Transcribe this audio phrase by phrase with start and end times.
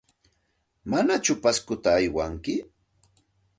[0.89, 2.55] ¿Manaku Pascota aywanki?